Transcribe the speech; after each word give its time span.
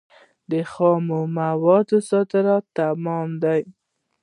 د 0.51 0.53
خامو 0.71 1.21
موادو 1.37 1.97
صادرات 2.09 2.65
تاوان 2.77 3.29
دی. 3.43 3.61